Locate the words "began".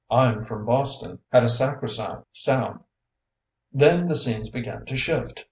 4.51-4.83